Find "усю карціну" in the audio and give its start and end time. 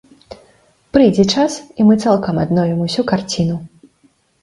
2.89-3.63